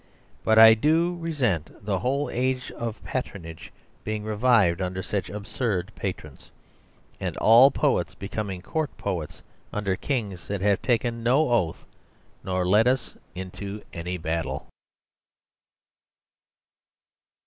But 0.43 0.57
I 0.57 0.73
do 0.73 1.15
resent 1.19 1.85
the 1.85 1.99
whole 1.99 2.27
age 2.31 2.71
of 2.71 3.03
patronage 3.03 3.71
being 4.03 4.23
revived 4.23 4.81
under 4.81 5.03
such 5.03 5.29
absurd 5.29 5.91
patrons; 5.93 6.49
and 7.19 7.37
all 7.37 7.69
poets 7.69 8.15
becoming 8.15 8.63
court 8.63 8.89
poets, 8.97 9.43
under 9.71 9.95
kings 9.95 10.47
that 10.47 10.61
have 10.61 10.81
taken 10.81 11.21
no 11.21 11.51
oath, 11.51 11.85
nor 12.43 12.65
led 12.67 12.87
us 12.87 13.13
into 13.35 13.83
any 13.93 14.17
battle. 14.17 14.65